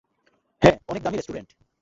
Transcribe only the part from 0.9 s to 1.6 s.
দামি রেস্টুরেন্ট।